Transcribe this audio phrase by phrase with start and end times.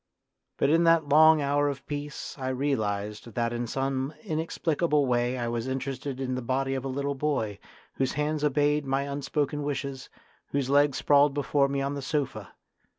[0.57, 5.47] But in that long hour of peace I realised that in some inexplicable way I
[5.47, 7.59] was interested in 36 A DRAMA OF YOUTH the body of a little boy,
[7.97, 10.09] whose hands obeyed my unspoken wishes,
[10.47, 12.55] whose legs sprawled before me on the sofa.